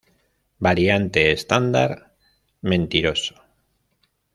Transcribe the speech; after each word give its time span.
Variante 0.57 1.29
estándar 1.31 2.15
Mentiroso. 2.63 3.35